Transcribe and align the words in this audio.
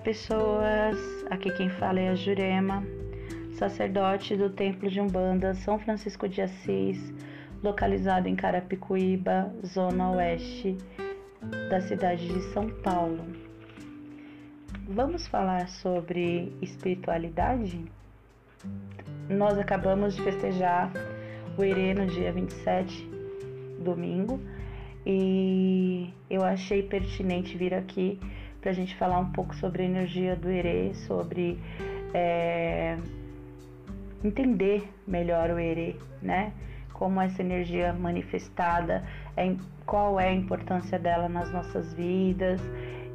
pessoas! 0.00 0.96
Aqui 1.30 1.50
quem 1.52 1.68
fala 1.68 2.00
é 2.00 2.08
a 2.08 2.14
Jurema, 2.14 2.82
sacerdote 3.52 4.34
do 4.34 4.48
Templo 4.48 4.88
de 4.88 4.98
Umbanda 5.00 5.54
São 5.54 5.78
Francisco 5.78 6.26
de 6.26 6.40
Assis, 6.40 7.12
localizado 7.62 8.26
em 8.26 8.34
Carapicuíba, 8.34 9.52
zona 9.64 10.12
oeste 10.12 10.78
da 11.68 11.80
cidade 11.82 12.26
de 12.26 12.40
São 12.52 12.70
Paulo. 12.82 13.24
Vamos 14.88 15.26
falar 15.26 15.68
sobre 15.68 16.52
espiritualidade? 16.62 17.84
Nós 19.28 19.58
acabamos 19.58 20.16
de 20.16 20.22
festejar 20.22 20.90
o 21.58 21.62
Herê 21.62 21.92
no 21.92 22.06
dia 22.06 22.32
27, 22.32 23.06
domingo, 23.80 24.40
e 25.04 26.10
eu 26.28 26.42
achei 26.42 26.82
pertinente 26.82 27.56
vir 27.56 27.74
aqui 27.74 28.18
para 28.60 28.70
a 28.70 28.74
gente 28.74 28.94
falar 28.96 29.18
um 29.18 29.32
pouco 29.32 29.54
sobre 29.56 29.82
a 29.82 29.86
energia 29.86 30.36
do 30.36 30.50
Herê, 30.50 30.92
sobre 30.94 31.58
é, 32.12 32.98
entender 34.22 34.88
melhor 35.06 35.50
o 35.50 35.58
Herê, 35.58 35.96
né? 36.20 36.52
Como 36.92 37.20
essa 37.20 37.40
energia 37.40 37.92
manifestada, 37.92 39.02
é, 39.36 39.54
qual 39.86 40.20
é 40.20 40.28
a 40.28 40.32
importância 40.32 40.98
dela 40.98 41.28
nas 41.28 41.50
nossas 41.50 41.94
vidas 41.94 42.60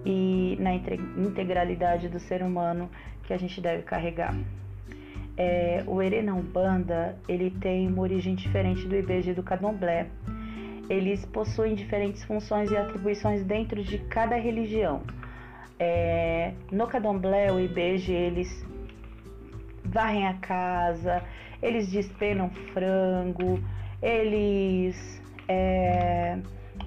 e 0.03 0.57
na 0.59 0.73
integralidade 0.73 2.09
do 2.09 2.19
ser 2.19 2.41
humano 2.41 2.89
que 3.23 3.33
a 3.33 3.37
gente 3.37 3.61
deve 3.61 3.83
carregar. 3.83 4.35
É, 5.37 5.83
o 5.85 6.01
Herê 6.01 6.21
na 6.21 6.33
Umbanda, 6.33 7.17
ele 7.27 7.51
tem 7.51 7.87
uma 7.87 8.01
origem 8.01 8.35
diferente 8.35 8.87
do 8.87 8.95
IBG 8.95 9.33
do 9.33 9.43
Candomblé. 9.43 10.07
Eles 10.89 11.25
possuem 11.25 11.75
diferentes 11.75 12.23
funções 12.23 12.71
e 12.71 12.77
atribuições 12.77 13.43
dentro 13.43 13.83
de 13.83 13.97
cada 13.97 14.35
religião. 14.35 15.01
É, 15.79 16.53
no 16.71 16.87
Cadomblé, 16.87 17.51
o 17.51 17.59
IBG, 17.59 18.11
eles 18.11 18.65
varrem 19.83 20.27
a 20.27 20.33
casa, 20.35 21.23
eles 21.61 21.91
despenam 21.91 22.49
frango, 22.73 23.59
eles 24.01 25.21
é, 25.47 26.37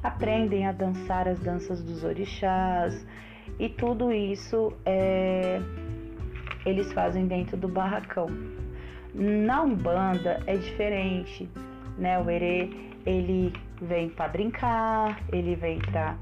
aprendem 0.03 0.67
a 0.67 0.73
dançar 0.73 1.29
as 1.29 1.39
danças 1.41 1.83
dos 1.83 2.05
orixás 2.05 3.07
e 3.59 3.69
tudo 3.69 4.13
isso 4.13 4.73
é, 4.85 5.61
eles 6.65 6.93
fazem 6.93 7.27
dentro 7.27 7.57
do 7.57 7.69
barracão. 7.69 8.29
Na 9.15 9.63
Umbanda 9.63 10.41
é 10.47 10.57
diferente, 10.57 11.49
né? 11.97 12.19
O 12.19 12.31
Herê, 12.31 12.71
ele 13.07 13.53
vem 13.81 14.11
para 14.11 14.29
brincar, 14.29 15.19
ele 15.33 15.57
vem 15.57 15.79
para 15.79 16.17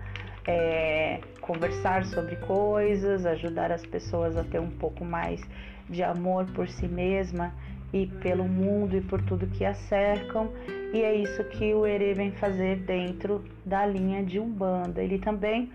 é, 0.47 1.21
conversar 1.41 2.05
sobre 2.07 2.37
coisas, 2.37 3.27
ajudar 3.27 3.73
as 3.73 3.85
pessoas 3.85 4.37
a 4.37 4.45
ter 4.45 4.61
um 4.61 4.71
pouco 4.71 5.05
mais 5.05 5.41
de 5.89 6.03
amor 6.03 6.47
por 6.53 6.69
si 6.69 6.87
mesma 6.87 7.53
e 7.93 8.07
pelo 8.07 8.45
mundo 8.45 8.97
e 8.97 9.01
por 9.01 9.21
tudo 9.23 9.47
que 9.47 9.65
a 9.65 9.75
cercam. 9.75 10.51
E 10.93 11.03
é 11.03 11.15
isso 11.15 11.43
que 11.45 11.75
o 11.75 11.87
Herê 11.87 12.15
vem 12.15 12.33
fazer 12.33 12.77
dentro 12.77 13.45
da 13.65 13.85
linha 13.87 14.23
de 14.23 14.39
Umbanda. 14.39 15.03
Ele 15.03 15.19
também 15.19 15.71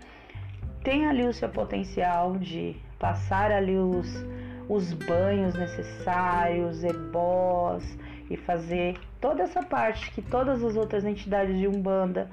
tem 0.82 1.06
ali 1.06 1.26
o 1.26 1.32
seu 1.32 1.48
potencial 1.48 2.36
de 2.36 2.76
passar 2.98 3.50
ali 3.50 3.76
os, 3.76 4.08
os 4.68 4.92
banhos 4.92 5.54
necessários, 5.54 6.82
ebós 6.82 7.98
e 8.30 8.36
fazer 8.36 8.96
toda 9.20 9.42
essa 9.42 9.62
parte 9.62 10.10
que 10.12 10.22
todas 10.22 10.62
as 10.64 10.76
outras 10.76 11.04
entidades 11.04 11.58
de 11.58 11.68
Umbanda 11.68 12.30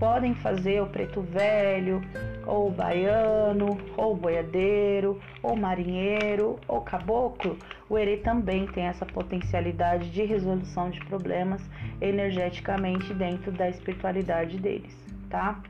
podem 0.00 0.34
fazer, 0.34 0.80
o 0.82 0.86
preto 0.86 1.20
velho, 1.20 2.00
ou 2.46 2.68
o 2.68 2.70
baiano, 2.70 3.78
ou 3.98 4.14
o 4.14 4.16
boiadeiro, 4.16 5.20
ou 5.42 5.54
marinheiro, 5.54 6.58
ou 6.66 6.80
caboclo, 6.80 7.58
o 7.88 7.98
erê 7.98 8.16
também 8.16 8.66
tem 8.66 8.84
essa 8.84 9.04
potencialidade 9.04 10.10
de 10.10 10.24
resolução 10.24 10.88
de 10.88 10.98
problemas 11.04 11.62
energeticamente 12.00 13.12
dentro 13.12 13.52
da 13.52 13.68
espiritualidade 13.68 14.58
deles, 14.58 14.96
tá? 15.28 15.60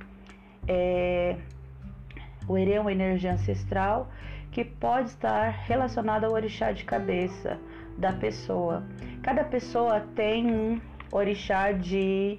É... 0.69 1.37
O 2.47 2.57
erê 2.57 2.75
é 2.75 2.81
uma 2.81 2.93
energia 2.93 3.33
ancestral 3.33 4.09
que 4.53 4.65
pode 4.65 5.11
estar 5.11 5.51
relacionada 5.67 6.27
ao 6.27 6.33
orixá 6.33 6.71
de 6.73 6.85
cabeça 6.85 7.59
da 7.99 8.13
pessoa. 8.13 8.85
Cada 9.23 9.45
pessoa 9.45 10.01
tem 10.15 10.47
um 10.47 10.81
orixá 11.13 11.73
de 11.73 12.39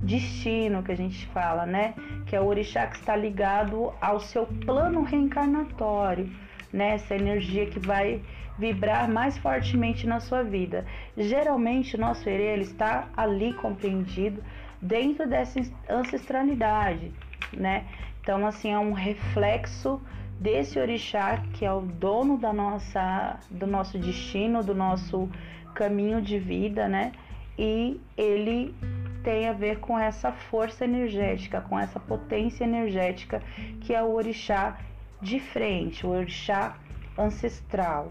destino 0.00 0.82
que 0.82 0.92
a 0.92 0.96
gente 0.96 1.26
fala, 1.28 1.66
né? 1.66 1.94
Que 2.26 2.34
é 2.34 2.40
o 2.40 2.46
orixá 2.46 2.86
que 2.86 2.96
está 2.96 3.14
ligado 3.14 3.92
ao 4.00 4.20
seu 4.20 4.46
plano 4.46 5.02
reencarnatório, 5.02 6.30
né? 6.72 6.94
Essa 6.94 7.14
energia 7.14 7.66
que 7.66 7.78
vai 7.78 8.22
vibrar 8.58 9.08
mais 9.08 9.38
fortemente 9.38 10.06
na 10.06 10.20
sua 10.20 10.42
vida. 10.42 10.84
Geralmente 11.16 11.96
o 11.96 11.98
nosso 11.98 12.28
erê 12.28 12.52
ele 12.52 12.62
está 12.62 13.08
ali 13.16 13.54
compreendido 13.54 14.42
dentro 14.80 15.28
dessa 15.28 15.60
ancestralidade, 15.88 17.12
né? 17.52 17.84
Então 18.20 18.46
assim 18.46 18.70
é 18.72 18.78
um 18.78 18.92
reflexo 18.92 20.00
desse 20.38 20.78
orixá 20.78 21.42
que 21.54 21.64
é 21.64 21.72
o 21.72 21.80
dono 21.80 22.38
da 22.38 22.52
nossa 22.52 23.38
do 23.50 23.66
nosso 23.66 23.98
destino, 23.98 24.62
do 24.62 24.74
nosso 24.74 25.28
caminho 25.74 26.20
de 26.20 26.38
vida, 26.38 26.88
né? 26.88 27.12
E 27.58 28.00
ele 28.16 28.74
tem 29.22 29.48
a 29.48 29.52
ver 29.52 29.78
com 29.80 29.98
essa 29.98 30.32
força 30.32 30.84
energética, 30.84 31.60
com 31.60 31.78
essa 31.78 31.98
potência 31.98 32.64
energética 32.64 33.42
que 33.80 33.94
é 33.94 34.02
o 34.02 34.12
orixá 34.12 34.78
de 35.20 35.38
frente, 35.38 36.06
o 36.06 36.10
orixá 36.10 36.76
ancestral. 37.16 38.10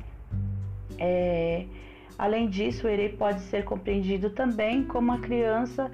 É, 0.98 1.66
além 2.18 2.50
disso, 2.50 2.86
o 2.86 2.90
Erê 2.90 3.10
pode 3.10 3.42
ser 3.42 3.64
compreendido 3.64 4.30
também 4.30 4.84
como 4.84 5.12
uma 5.12 5.20
criança 5.20 5.92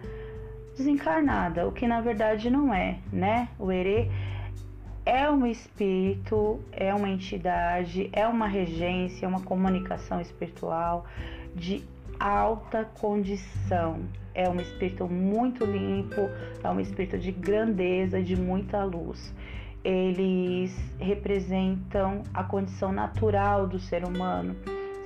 desencarnada, 0.75 1.67
o 1.67 1.71
que 1.71 1.87
na 1.87 2.01
verdade 2.01 2.49
não 2.49 2.73
é, 2.73 2.97
né? 3.11 3.47
O 3.57 3.71
Erê 3.71 4.09
é 5.05 5.29
um 5.29 5.45
espírito, 5.45 6.59
é 6.71 6.93
uma 6.93 7.07
entidade, 7.09 8.09
é 8.11 8.27
uma 8.27 8.47
regência, 8.47 9.27
uma 9.27 9.41
comunicação 9.41 10.19
espiritual 10.19 11.05
de 11.55 11.83
alta 12.19 12.85
condição. 12.99 14.01
É 14.35 14.49
um 14.49 14.57
espírito 14.57 15.07
muito 15.07 15.63
limpo, 15.65 16.29
é 16.61 16.69
um 16.69 16.79
espírito 16.79 17.17
de 17.17 17.31
grandeza, 17.31 18.21
de 18.21 18.35
muita 18.35 18.83
luz. 18.83 19.33
Eles 19.81 20.75
representam 20.99 22.21
a 22.33 22.43
condição 22.43 22.91
natural 22.91 23.65
do 23.65 23.79
ser 23.79 24.03
humano, 24.03 24.53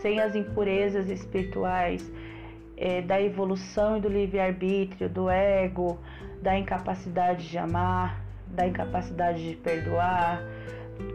sem 0.01 0.19
as 0.19 0.35
impurezas 0.35 1.09
espirituais, 1.11 2.11
é, 2.75 3.03
da 3.03 3.21
evolução 3.21 3.97
e 3.97 4.01
do 4.01 4.09
livre-arbítrio, 4.09 5.07
do 5.07 5.29
ego, 5.29 5.99
da 6.41 6.57
incapacidade 6.57 7.47
de 7.47 7.57
amar, 7.57 8.19
da 8.47 8.65
incapacidade 8.65 9.47
de 9.47 9.55
perdoar, 9.57 10.41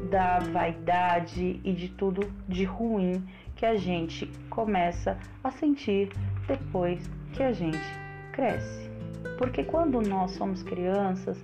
da 0.09 0.39
vaidade 0.39 1.61
e 1.65 1.73
de 1.73 1.89
tudo 1.89 2.31
de 2.49 2.65
ruim 2.65 3.25
que 3.57 3.67
a 3.67 3.75
gente 3.75 4.27
começa 4.49 5.19
a 5.43 5.51
sentir 5.51 6.11
depois 6.47 7.11
que 7.33 7.43
a 7.43 7.53
gente 7.53 8.04
cresce. 8.35 8.91
Porque 9.39 9.65
quando 9.65 10.03
nós 10.03 10.33
somos 10.33 10.63
crianças, 10.63 11.39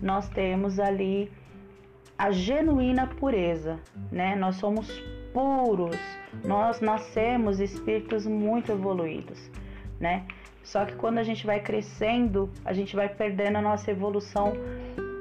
nós 0.00 0.28
temos 0.28 0.78
ali 0.78 1.30
a 2.16 2.30
genuína 2.30 3.06
pureza, 3.06 3.78
né? 4.10 4.34
Nós 4.36 4.56
somos 4.56 4.88
puros, 5.34 5.98
nós 6.44 6.80
nascemos 6.80 7.60
espíritos 7.60 8.26
muito 8.26 8.72
evoluídos, 8.72 9.50
né? 10.00 10.24
Só 10.62 10.84
que 10.84 10.96
quando 10.96 11.18
a 11.18 11.22
gente 11.22 11.46
vai 11.46 11.60
crescendo, 11.60 12.50
a 12.64 12.72
gente 12.72 12.96
vai 12.96 13.08
perdendo 13.08 13.56
a 13.58 13.62
nossa 13.62 13.90
evolução 13.90 14.52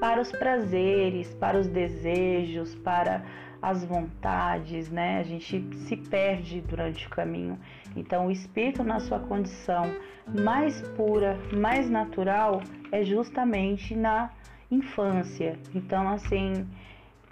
para 0.05 0.21
os 0.21 0.31
prazeres, 0.31 1.33
para 1.33 1.57
os 1.57 1.67
desejos, 1.67 2.75
para 2.75 3.23
as 3.59 3.83
vontades, 3.83 4.87
né? 4.91 5.17
A 5.17 5.23
gente 5.23 5.67
se 5.77 5.97
perde 5.97 6.61
durante 6.61 7.07
o 7.07 7.09
caminho. 7.09 7.57
Então, 7.95 8.27
o 8.27 8.31
espírito, 8.31 8.83
na 8.83 8.99
sua 8.99 9.17
condição 9.17 9.95
mais 10.27 10.79
pura, 10.95 11.39
mais 11.51 11.89
natural, 11.89 12.61
é 12.91 13.03
justamente 13.03 13.95
na 13.95 14.29
infância. 14.69 15.57
Então, 15.73 16.07
assim, 16.07 16.67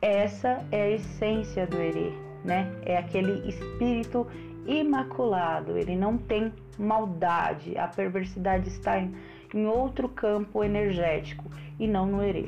essa 0.02 0.66
é 0.72 0.81
a 0.81 0.90
essência 0.90 1.68
do 1.68 1.80
Herê, 1.80 2.12
né? 2.44 2.72
É 2.88 2.98
aquele 2.98 3.48
espírito 3.48 4.25
imaculado, 4.65 5.77
ele 5.77 5.95
não 5.95 6.18
tem 6.18 6.51
maldade, 6.77 7.77
a 7.77 7.88
perversidade 7.88 8.68
está 8.68 9.00
em, 9.00 9.13
em 9.54 9.65
outro 9.65 10.10
campo 10.10 10.63
energético 10.63 11.45
e 11.80 11.88
não 11.88 12.06
no 12.06 12.24
Herê, 12.24 12.48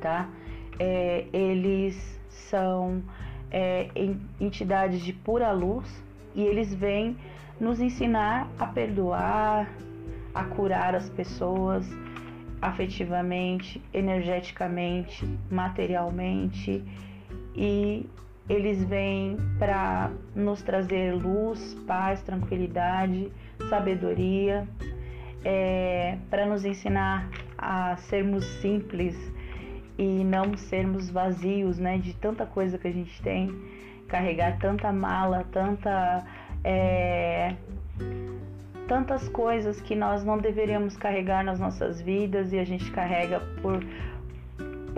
tá? 0.00 0.28
É, 0.78 1.26
eles 1.32 2.20
são 2.28 3.02
é, 3.50 3.88
entidades 4.40 5.00
de 5.00 5.12
pura 5.12 5.50
luz 5.52 6.02
e 6.34 6.42
eles 6.42 6.74
vêm 6.74 7.16
nos 7.60 7.80
ensinar 7.80 8.48
a 8.58 8.66
perdoar, 8.66 9.68
a 10.34 10.44
curar 10.44 10.94
as 10.94 11.08
pessoas 11.10 11.86
afetivamente, 12.60 13.82
energeticamente, 13.92 15.28
materialmente 15.50 16.84
e 17.54 18.06
eles 18.48 18.82
vêm 18.84 19.36
para 19.58 20.10
nos 20.34 20.62
trazer 20.62 21.14
luz, 21.14 21.74
paz, 21.86 22.22
tranquilidade, 22.22 23.30
sabedoria, 23.68 24.66
é, 25.44 26.16
para 26.30 26.46
nos 26.46 26.64
ensinar 26.64 27.28
a 27.56 27.96
sermos 27.96 28.44
simples 28.60 29.16
e 29.98 30.24
não 30.24 30.56
sermos 30.56 31.10
vazios, 31.10 31.78
né, 31.78 31.98
de 31.98 32.14
tanta 32.14 32.46
coisa 32.46 32.78
que 32.78 32.88
a 32.88 32.92
gente 32.92 33.20
tem, 33.22 33.54
carregar 34.06 34.58
tanta 34.58 34.92
mala, 34.92 35.44
tanta 35.52 36.24
é, 36.64 37.54
tantas 38.86 39.28
coisas 39.28 39.80
que 39.82 39.94
nós 39.94 40.24
não 40.24 40.38
deveríamos 40.38 40.96
carregar 40.96 41.44
nas 41.44 41.60
nossas 41.60 42.00
vidas 42.00 42.52
e 42.52 42.58
a 42.58 42.64
gente 42.64 42.90
carrega 42.90 43.40
por 43.60 43.84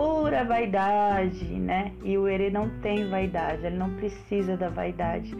pura 0.01 0.43
vaidade, 0.43 1.45
né? 1.45 1.91
E 2.03 2.17
o 2.17 2.27
Ere 2.27 2.49
não 2.49 2.67
tem 2.79 3.07
vaidade, 3.07 3.63
ele 3.63 3.77
não 3.77 3.91
precisa 3.91 4.57
da 4.57 4.67
vaidade. 4.67 5.31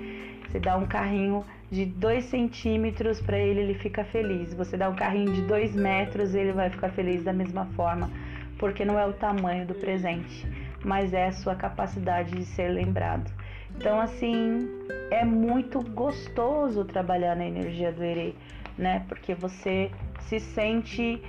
Você 0.48 0.60
dá 0.60 0.78
um 0.78 0.86
carrinho 0.86 1.44
de 1.72 1.84
2 1.84 2.26
centímetros 2.26 3.20
para 3.20 3.40
ele, 3.40 3.62
ele 3.62 3.74
fica 3.74 4.04
feliz. 4.04 4.54
Você 4.54 4.78
dá 4.78 4.88
um 4.88 4.96
carrinho 4.96 5.34
de 5.34 5.42
2 5.42 5.76
metros, 5.76 6.36
ele 6.36 6.52
vai 6.52 6.70
ficar 6.70 6.90
feliz 6.90 7.24
da 7.24 7.34
mesma 7.34 7.66
forma, 7.76 8.12
porque 8.60 8.86
não 8.86 9.00
é 9.00 9.06
o 9.08 9.14
tamanho 9.14 9.66
do 9.66 9.74
presente, 9.74 10.46
mas 10.86 11.12
é 11.12 11.26
a 11.26 11.32
sua 11.32 11.56
capacidade 11.56 12.30
de 12.30 12.46
ser 12.46 12.68
lembrado. 12.68 13.32
Então, 13.76 14.00
assim, 14.00 14.70
é 15.10 15.26
muito 15.26 15.82
gostoso 15.82 16.86
trabalhar 16.86 17.36
na 17.36 17.46
energia 17.46 17.92
do 17.92 18.04
Ere, 18.04 18.36
né? 18.78 19.04
Porque 19.08 19.34
você 19.34 19.90
se 20.20 20.40
sente 20.40 21.20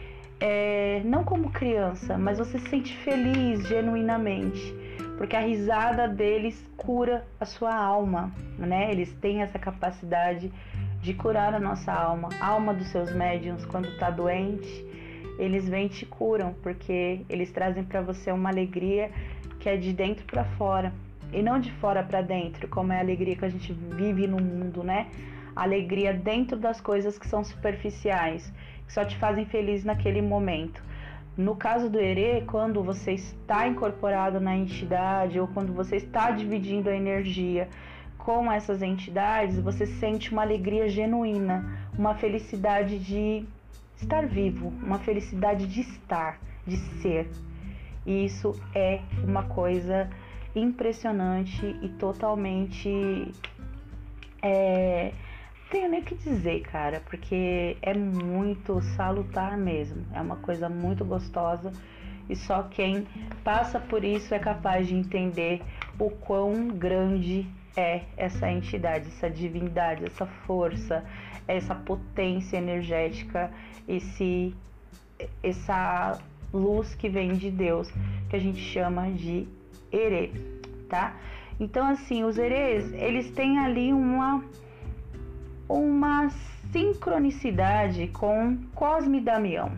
é, 0.44 1.00
não 1.04 1.22
como 1.22 1.52
criança, 1.52 2.18
mas 2.18 2.38
você 2.38 2.58
se 2.58 2.68
sente 2.68 2.96
feliz 2.98 3.64
genuinamente, 3.68 4.74
porque 5.16 5.36
a 5.36 5.40
risada 5.40 6.08
deles 6.08 6.68
cura 6.76 7.24
a 7.38 7.44
sua 7.46 7.72
alma, 7.72 8.32
né? 8.58 8.90
Eles 8.90 9.12
têm 9.20 9.40
essa 9.40 9.56
capacidade 9.56 10.52
de 11.00 11.14
curar 11.14 11.54
a 11.54 11.60
nossa 11.60 11.92
alma, 11.92 12.28
a 12.40 12.48
alma 12.48 12.74
dos 12.74 12.88
seus 12.88 13.14
médiums 13.14 13.64
quando 13.64 13.86
está 13.86 14.10
doente, 14.10 14.84
eles 15.38 15.68
vêm 15.68 15.86
e 15.86 15.90
te 15.90 16.04
curam, 16.04 16.54
porque 16.60 17.20
eles 17.28 17.52
trazem 17.52 17.84
para 17.84 18.02
você 18.02 18.32
uma 18.32 18.50
alegria 18.50 19.12
que 19.60 19.68
é 19.68 19.76
de 19.76 19.92
dentro 19.92 20.24
para 20.26 20.44
fora 20.44 20.92
e 21.32 21.40
não 21.40 21.60
de 21.60 21.70
fora 21.74 22.02
para 22.02 22.20
dentro, 22.20 22.66
como 22.66 22.92
é 22.92 22.96
a 22.96 23.00
alegria 23.00 23.36
que 23.36 23.44
a 23.44 23.48
gente 23.48 23.72
vive 23.72 24.26
no 24.26 24.42
mundo, 24.42 24.82
né? 24.82 25.06
Alegria 25.54 26.12
dentro 26.12 26.56
das 26.56 26.80
coisas 26.80 27.16
que 27.16 27.28
são 27.28 27.44
superficiais 27.44 28.52
que 28.86 28.92
só 28.92 29.04
te 29.04 29.16
fazem 29.16 29.44
feliz 29.44 29.84
naquele 29.84 30.22
momento. 30.22 30.82
No 31.36 31.56
caso 31.56 31.88
do 31.88 31.98
Ere, 31.98 32.44
quando 32.46 32.82
você 32.82 33.12
está 33.12 33.66
incorporado 33.66 34.38
na 34.38 34.54
entidade 34.54 35.40
ou 35.40 35.48
quando 35.48 35.72
você 35.72 35.96
está 35.96 36.30
dividindo 36.30 36.90
a 36.90 36.94
energia 36.94 37.68
com 38.18 38.52
essas 38.52 38.82
entidades, 38.82 39.58
você 39.58 39.86
sente 39.86 40.30
uma 40.30 40.42
alegria 40.42 40.88
genuína, 40.88 41.64
uma 41.98 42.14
felicidade 42.14 42.98
de 42.98 43.46
estar 43.96 44.26
vivo, 44.26 44.68
uma 44.82 44.98
felicidade 44.98 45.66
de 45.66 45.80
estar, 45.80 46.38
de 46.66 46.76
ser. 46.76 47.30
E 48.04 48.26
isso 48.26 48.54
é 48.74 49.00
uma 49.24 49.44
coisa 49.44 50.10
impressionante 50.54 51.64
e 51.80 51.88
totalmente 51.88 53.32
é, 54.42 55.12
tenho 55.72 55.88
nem 55.88 56.00
o 56.00 56.04
que 56.04 56.14
dizer, 56.14 56.60
cara, 56.60 57.00
porque 57.06 57.78
é 57.80 57.94
muito 57.94 58.82
salutar 58.94 59.56
mesmo. 59.56 60.04
É 60.12 60.20
uma 60.20 60.36
coisa 60.36 60.68
muito 60.68 61.02
gostosa 61.02 61.72
e 62.28 62.36
só 62.36 62.64
quem 62.64 63.06
passa 63.42 63.80
por 63.80 64.04
isso 64.04 64.34
é 64.34 64.38
capaz 64.38 64.86
de 64.86 64.94
entender 64.94 65.62
o 65.98 66.10
quão 66.10 66.68
grande 66.68 67.48
é 67.74 68.02
essa 68.18 68.50
entidade, 68.50 69.08
essa 69.08 69.30
divindade, 69.30 70.04
essa 70.04 70.26
força, 70.26 71.02
essa 71.48 71.74
potência 71.74 72.58
energética, 72.58 73.50
esse 73.88 74.54
essa 75.42 76.20
luz 76.52 76.94
que 76.94 77.08
vem 77.08 77.32
de 77.34 77.50
Deus, 77.50 77.90
que 78.28 78.36
a 78.36 78.38
gente 78.38 78.60
chama 78.60 79.10
de 79.10 79.48
Ere, 79.90 80.32
tá? 80.88 81.16
Então 81.58 81.86
assim, 81.86 82.24
os 82.24 82.36
Eres, 82.36 82.92
eles 82.92 83.30
têm 83.30 83.58
ali 83.58 83.92
uma 83.92 84.44
uma 85.68 86.28
sincronicidade 86.72 88.08
com 88.08 88.58
Cosme 88.74 89.20
Damião. 89.20 89.72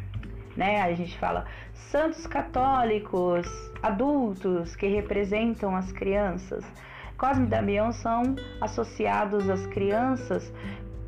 Né? 0.56 0.80
A 0.80 0.92
gente 0.94 1.18
fala 1.18 1.44
santos 1.72 2.26
católicos, 2.26 3.46
adultos 3.82 4.74
que 4.76 4.86
representam 4.86 5.74
as 5.74 5.90
crianças. 5.92 6.64
Cosme 7.16 7.46
e 7.46 7.48
Damião 7.48 7.92
são 7.92 8.34
associados 8.60 9.48
às 9.48 9.66
crianças 9.66 10.52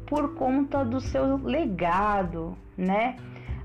por 0.07 0.35
conta 0.35 0.85
do 0.85 1.01
seu 1.01 1.37
legado, 1.37 2.57
né? 2.77 3.17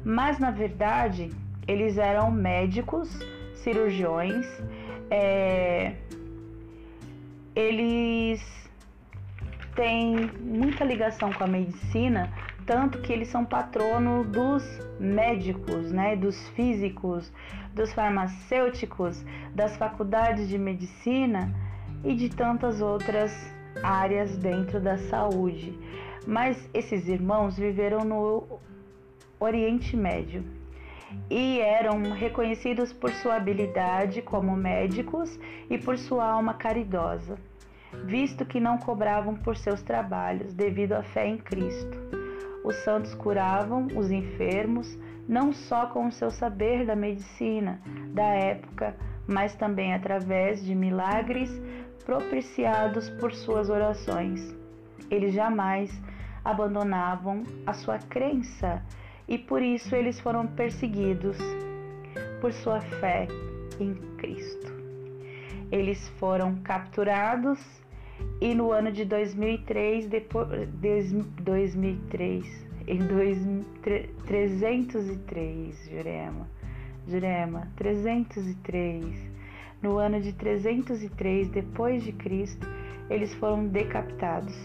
Mas 0.04 0.40
na 0.40 0.50
verdade 0.50 1.30
eles 1.68 1.98
eram 1.98 2.31
médicos, 2.31 3.07
cirurgiões, 3.54 4.46
é... 5.10 5.94
eles 7.56 8.61
tem 9.81 10.30
muita 10.39 10.86
ligação 10.86 11.33
com 11.33 11.44
a 11.44 11.48
medicina, 11.48 12.31
tanto 12.68 13.01
que 13.01 13.12
eles 13.12 13.30
são 13.30 13.44
patrono 13.44 14.24
dos 14.24 14.63
médicos, 15.00 15.92
né, 15.92 16.16
dos 16.16 16.38
físicos, 16.50 17.33
dos 17.74 17.92
farmacêuticos, 17.92 19.25
das 19.56 19.75
faculdades 19.78 20.48
de 20.48 20.60
medicina 20.60 21.51
e 22.04 22.13
de 22.13 22.30
tantas 22.30 22.80
outras 22.80 23.33
áreas 23.81 24.38
dentro 24.38 24.80
da 24.80 25.00
saúde. 25.00 25.75
Mas 26.28 26.69
esses 26.75 27.07
irmãos 27.07 27.57
viveram 27.57 28.06
no 28.06 28.60
Oriente 29.39 29.98
Médio 29.98 30.44
e 31.28 31.60
eram 31.60 32.04
reconhecidos 32.12 32.94
por 32.94 33.10
sua 33.13 33.38
habilidade 33.38 34.22
como 34.22 34.56
médicos 34.56 35.39
e 35.72 35.80
por 35.80 35.98
sua 35.98 36.24
alma 36.24 36.54
caridosa 36.54 37.36
visto 38.06 38.45
que 38.45 38.59
não 38.59 38.77
cobravam 38.77 39.36
por 39.36 39.56
seus 39.56 39.81
trabalhos, 39.81 40.53
devido 40.53 40.94
à 40.94 41.03
fé 41.03 41.27
em 41.27 41.38
Cristo. 41.38 41.98
Os 42.63 42.75
santos 42.83 43.13
curavam 43.15 43.87
os 43.95 44.11
enfermos, 44.11 44.97
não 45.28 45.52
só 45.52 45.87
com 45.87 46.07
o 46.07 46.11
seu 46.11 46.30
saber 46.30 46.85
da 46.85 46.95
medicina 46.95 47.81
da 48.14 48.26
época, 48.26 48.95
mas 49.28 49.56
também 49.56 49.94
através 49.94 50.64
de 50.64 50.76
milagres 50.76 51.49
propiciados 52.06 53.09
por 53.09 53.33
suas 53.33 53.69
orações. 53.69 54.56
Eles 55.09 55.33
jamais 55.33 55.92
abandonavam 56.44 57.44
a 57.66 57.73
sua 57.73 57.97
crença 57.97 58.83
e 59.28 59.37
por 59.37 59.61
isso 59.61 59.95
eles 59.95 60.19
foram 60.19 60.47
perseguidos 60.47 61.37
por 62.40 62.52
sua 62.52 62.81
fé 62.81 63.28
em 63.80 63.94
Cristo. 64.18 64.71
Eles 65.71 66.09
foram 66.19 66.56
capturados 66.64 67.59
e 68.40 68.56
no 68.56 68.71
ano 68.71 68.92
de 68.92 69.06
2003, 69.06 70.07
depois, 70.07 70.68
2003, 70.69 72.66
em 72.87 72.99
303, 74.25 75.90
Jurema, 75.90 76.47
Jurema, 77.07 77.68
303. 77.75 79.31
No 79.81 79.97
ano 79.97 80.19
de 80.19 80.33
303 80.33 81.49
depois 81.49 82.04
de 82.04 82.11
Cristo, 82.11 82.68
eles 83.09 83.33
foram 83.35 83.68
decapitados. 83.68 84.56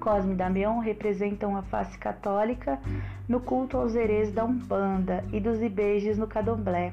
Cosme 0.00 0.34
e 0.34 0.36
Damião 0.36 0.80
representam 0.80 1.56
a 1.56 1.62
face 1.62 1.96
católica 1.98 2.80
no 3.28 3.40
culto 3.40 3.76
aos 3.76 3.94
herês 3.94 4.32
da 4.32 4.44
Umbanda 4.44 5.24
e 5.32 5.38
dos 5.38 5.62
Ibejes 5.62 6.18
no 6.18 6.26
Cadomblé 6.26 6.92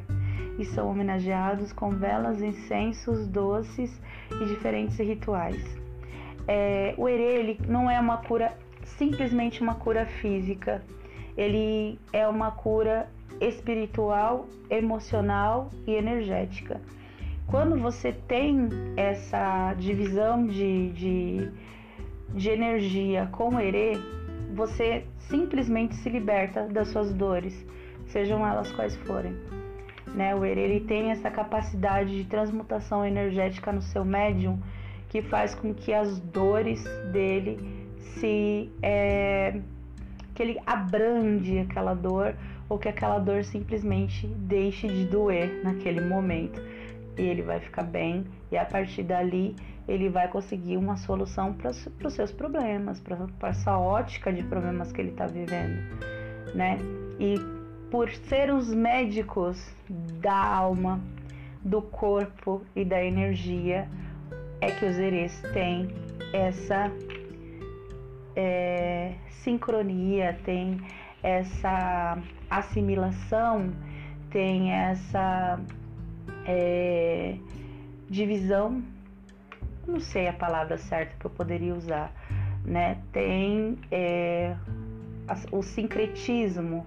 e 0.60 0.66
são 0.66 0.92
homenageados 0.92 1.72
com 1.72 1.90
velas, 1.90 2.42
incensos, 2.42 3.26
doces 3.26 4.00
e 4.30 4.46
diferentes 4.46 5.00
rituais. 5.00 5.64
É, 6.46 6.94
o 6.98 7.08
erê 7.08 7.58
não 7.66 7.90
é 7.90 7.98
uma 7.98 8.18
cura, 8.18 8.52
simplesmente 8.84 9.62
uma 9.62 9.76
cura 9.76 10.06
física, 10.06 10.84
ele 11.38 11.98
é 12.12 12.28
uma 12.28 12.52
cura 12.52 13.10
espiritual, 13.40 14.48
emocional 14.70 15.70
e 15.88 15.94
energética. 15.94 16.82
Quando 17.48 17.80
você 17.80 18.12
tem 18.12 18.68
essa 18.98 19.74
divisão 19.76 20.46
de, 20.46 20.90
de, 20.92 21.52
de 22.34 22.50
energia 22.50 23.30
com 23.32 23.56
o 23.56 23.60
erê, 23.60 23.94
você 24.54 25.06
simplesmente 25.20 25.96
se 25.96 26.10
liberta 26.10 26.64
das 26.68 26.90
suas 26.90 27.14
dores, 27.14 27.66
sejam 28.08 28.46
elas 28.46 28.72
quais 28.74 28.96
forem. 28.98 29.34
Né? 30.16 30.36
O 30.36 30.44
Ere 30.44 30.62
ele 30.62 30.80
tem 30.82 31.12
essa 31.12 31.30
capacidade 31.30 32.16
de 32.16 32.24
transmutação 32.26 33.06
energética 33.06 33.72
no 33.72 33.82
seu 33.82 34.04
médium 34.04 34.60
que 35.08 35.22
faz 35.22 35.56
com 35.56 35.74
que 35.74 35.94
as 35.94 36.20
dores 36.20 36.84
dele 37.12 37.60
se 37.98 38.72
é, 38.82 39.60
que 40.34 40.44
ele 40.44 40.60
abrande 40.66 41.60
aquela 41.60 41.94
dor 41.94 42.36
ou 42.68 42.78
que 42.78 42.88
aquela 42.88 43.20
dor 43.20 43.44
simplesmente 43.44 44.28
deixe 44.28 44.88
de 44.88 45.06
doer 45.06 45.62
naquele 45.64 46.02
momento. 46.02 46.62
e 47.18 47.22
ele 47.22 47.42
vai 47.42 47.60
ficar 47.60 47.84
bem 47.84 48.26
e 48.50 48.58
a 48.58 48.64
partir 48.64 49.04
dali 49.04 49.56
ele 49.88 50.08
vai 50.08 50.28
conseguir 50.28 50.78
uma 50.78 50.96
solução 50.96 51.54
para 51.54 51.72
os 51.72 52.14
seus 52.14 52.32
problemas, 52.32 53.00
para 53.00 53.50
essa 53.50 53.78
ótica 53.78 54.32
de 54.32 54.44
problemas 54.44 54.92
que 54.92 55.02
ele 55.02 55.10
está 55.10 55.26
vivendo, 55.26 55.82
né? 56.54 56.78
E 57.20 57.59
por 57.92 58.12
ser 58.12 58.52
os 58.52 58.74
médicos 58.74 59.74
da 59.90 60.36
alma, 60.36 61.00
do 61.64 61.82
corpo 61.82 62.62
e 62.76 62.86
da 62.86 63.04
energia, 63.04 63.88
é 64.62 64.72
que 64.72 64.86
os 64.86 64.98
erês 64.98 65.42
têm 65.54 65.90
essa 66.34 66.92
é, 68.36 69.14
sincronia, 69.30 70.40
tem 70.46 70.80
essa 71.24 72.18
assimilação, 72.50 73.74
tem 74.30 74.72
essa 74.72 75.60
é, 76.46 77.36
divisão, 78.10 78.84
não 79.88 80.00
sei 80.00 80.28
a 80.28 80.34
palavra 80.34 80.78
certa 80.78 81.16
que 81.20 81.26
eu 81.26 81.32
poderia 81.32 81.74
usar, 81.74 82.14
né? 82.64 83.00
Tem 83.12 83.78
é, 83.92 84.56
o 85.52 85.62
sincretismo 85.64 86.86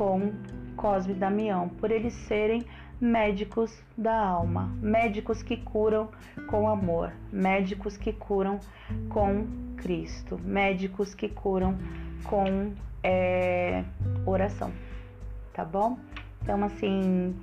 com 0.00 0.32
Cosme 0.78 1.12
e 1.12 1.16
Damião, 1.16 1.68
por 1.68 1.90
eles 1.90 2.14
serem 2.14 2.64
médicos 2.98 3.70
da 3.98 4.18
alma, 4.18 4.74
médicos 4.80 5.42
que 5.42 5.58
curam 5.58 6.08
com 6.48 6.66
amor, 6.66 7.12
médicos 7.30 7.98
que 7.98 8.10
curam 8.10 8.58
com 9.10 9.46
Cristo, 9.76 10.40
médicos 10.42 11.14
que 11.14 11.28
curam 11.28 11.76
com 12.24 12.72
é, 13.04 13.84
oração, 14.24 14.72
tá 15.52 15.66
bom? 15.66 15.98
Então, 16.40 16.64
assim, 16.64 17.36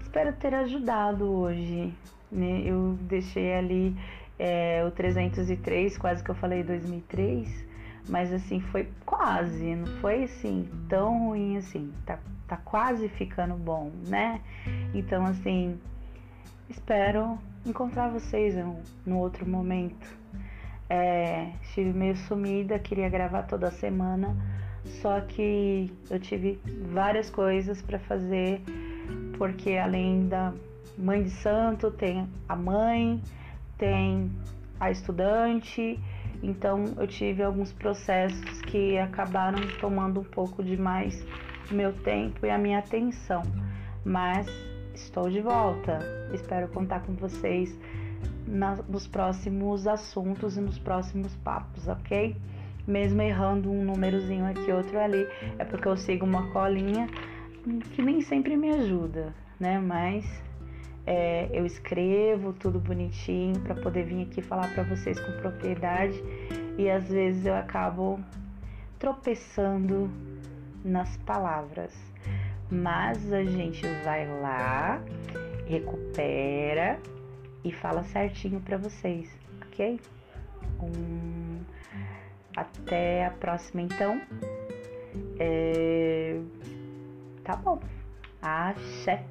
espero 0.00 0.32
ter 0.32 0.54
ajudado 0.54 1.30
hoje. 1.30 1.92
Né? 2.32 2.62
Eu 2.64 2.96
deixei 3.02 3.52
ali 3.52 3.94
é, 4.38 4.82
o 4.82 4.90
303, 4.90 5.98
quase 5.98 6.24
que 6.24 6.30
eu 6.30 6.34
falei 6.34 6.62
2003, 6.62 7.66
mas 8.08 8.32
assim, 8.32 8.60
foi 8.60 8.88
quase, 9.04 9.74
não 9.74 9.86
foi 10.00 10.24
assim 10.24 10.68
tão 10.88 11.28
ruim 11.28 11.56
assim, 11.56 11.92
tá, 12.04 12.18
tá 12.46 12.56
quase 12.58 13.08
ficando 13.08 13.54
bom, 13.54 13.90
né? 14.06 14.40
Então, 14.94 15.24
assim, 15.26 15.78
espero 16.68 17.38
encontrar 17.64 18.08
vocês 18.08 18.54
no, 18.54 18.80
no 19.06 19.18
outro 19.18 19.48
momento. 19.48 20.06
É, 20.88 21.50
estive 21.62 21.92
meio 21.92 22.16
sumida, 22.16 22.78
queria 22.78 23.08
gravar 23.08 23.44
toda 23.44 23.70
semana, 23.70 24.36
só 25.00 25.20
que 25.22 25.90
eu 26.10 26.20
tive 26.20 26.60
várias 26.92 27.30
coisas 27.30 27.80
para 27.80 27.98
fazer 27.98 28.62
porque 29.36 29.76
além 29.76 30.28
da 30.28 30.52
mãe 30.96 31.22
de 31.22 31.30
santo 31.30 31.90
tem 31.90 32.28
a 32.48 32.56
mãe, 32.56 33.20
tem 33.76 34.30
a 34.78 34.90
estudante, 34.90 35.98
então 36.44 36.84
eu 36.96 37.06
tive 37.06 37.42
alguns 37.42 37.72
processos 37.72 38.60
que 38.62 38.98
acabaram 38.98 39.58
tomando 39.80 40.20
um 40.20 40.24
pouco 40.24 40.62
de 40.62 40.76
mais 40.76 41.24
meu 41.70 41.92
tempo 41.92 42.44
e 42.44 42.50
a 42.50 42.58
minha 42.58 42.78
atenção. 42.78 43.42
Mas 44.04 44.46
estou 44.94 45.30
de 45.30 45.40
volta. 45.40 45.98
Espero 46.32 46.68
contar 46.68 47.00
com 47.00 47.14
vocês 47.14 47.76
nos 48.46 49.06
próximos 49.06 49.86
assuntos 49.86 50.56
e 50.56 50.60
nos 50.60 50.78
próximos 50.78 51.34
papos, 51.36 51.88
ok? 51.88 52.36
Mesmo 52.86 53.22
errando 53.22 53.70
um 53.70 53.82
númerozinho 53.82 54.44
aqui, 54.44 54.70
outro 54.70 54.98
ali, 54.98 55.26
é 55.58 55.64
porque 55.64 55.88
eu 55.88 55.96
sigo 55.96 56.26
uma 56.26 56.50
colinha 56.50 57.08
que 57.94 58.02
nem 58.02 58.20
sempre 58.20 58.56
me 58.56 58.68
ajuda, 58.68 59.34
né? 59.58 59.78
Mas 59.78 60.26
é, 61.06 61.48
eu 61.52 61.66
escrevo 61.66 62.52
tudo 62.52 62.78
bonitinho 62.78 63.60
para 63.60 63.74
poder 63.74 64.04
vir 64.04 64.22
aqui 64.22 64.40
falar 64.42 64.72
para 64.72 64.82
vocês 64.84 65.18
com 65.20 65.32
propriedade 65.40 66.22
e 66.78 66.90
às 66.90 67.08
vezes 67.08 67.44
eu 67.46 67.54
acabo 67.54 68.18
tropeçando 68.98 70.10
nas 70.84 71.16
palavras. 71.18 71.92
Mas 72.70 73.32
a 73.32 73.44
gente 73.44 73.86
vai 74.04 74.26
lá, 74.40 75.00
recupera 75.66 76.98
e 77.62 77.70
fala 77.70 78.02
certinho 78.04 78.60
para 78.60 78.78
vocês, 78.78 79.30
ok? 79.66 80.00
Um, 80.80 81.60
até 82.56 83.26
a 83.26 83.30
próxima 83.30 83.82
então. 83.82 84.20
É, 85.38 86.40
Tá 87.44 87.54
bom. 87.56 87.78
Axé. 88.40 89.22